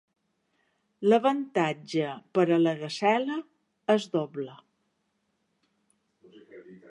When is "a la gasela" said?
2.55-3.37